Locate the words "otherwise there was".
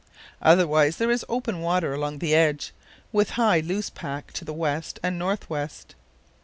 0.41-1.23